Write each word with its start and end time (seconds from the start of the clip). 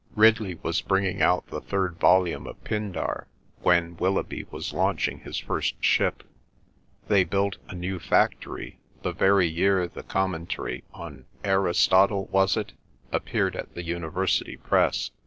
Ridley 0.15 0.55
was 0.63 0.81
bringing 0.81 1.21
out 1.21 1.45
the 1.45 1.61
third 1.61 1.99
volume 1.99 2.47
of 2.47 2.63
Pindar 2.63 3.27
when 3.61 3.97
Willoughby 3.97 4.47
was 4.49 4.73
launching 4.73 5.19
his 5.19 5.37
first 5.37 5.75
ship. 5.79 6.23
They 7.07 7.23
built 7.23 7.57
a 7.69 7.75
new 7.75 7.99
factory 7.99 8.79
the 9.03 9.11
very 9.13 9.45
year 9.47 9.87
the 9.87 10.01
commentary 10.01 10.83
on 10.91 11.25
Aristotle—was 11.43 12.57
it?—appeared 12.57 13.55
at 13.55 13.75
the 13.75 13.83
University 13.83 14.57
Press. 14.57 15.11